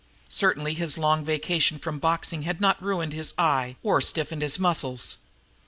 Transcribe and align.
Certainly 0.29 0.73
his 0.73 0.97
long 0.97 1.23
vacation 1.23 1.77
from 1.77 1.99
boxing 1.99 2.41
had 2.41 2.59
not 2.59 2.81
ruined 2.81 3.13
his 3.13 3.35
eye 3.37 3.75
or 3.83 4.01
stiffened 4.01 4.41
his 4.41 4.57
muscles. 4.57 5.17